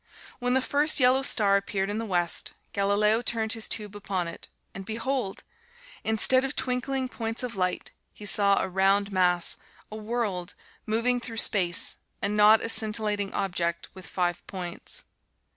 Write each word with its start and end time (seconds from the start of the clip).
When 0.39 0.55
the 0.55 0.63
first 0.63 0.99
yellow 0.99 1.21
star 1.21 1.57
appeared 1.57 1.87
in 1.87 1.99
the 1.99 2.07
West, 2.07 2.53
Galileo 2.73 3.21
turned 3.21 3.53
his 3.53 3.67
tube 3.69 3.95
upon 3.95 4.27
it, 4.27 4.47
and 4.73 4.83
behold! 4.83 5.43
instead 6.03 6.43
of 6.43 6.55
twinkling 6.55 7.07
points 7.07 7.43
of 7.43 7.55
light, 7.55 7.91
he 8.11 8.25
saw 8.25 8.59
a 8.59 8.67
round 8.67 9.11
mass 9.11 9.57
a 9.91 9.95
world 9.95 10.55
moving 10.87 11.19
through 11.19 11.37
space, 11.37 11.97
and 12.19 12.35
not 12.35 12.61
a 12.61 12.69
scintillating 12.69 13.31
object 13.35 13.89
with 13.93 14.07
five 14.07 14.41
points. 14.47 15.03